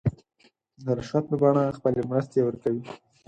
[0.83, 2.83] د رشوت په بڼه خپلې مرستې ورکوي.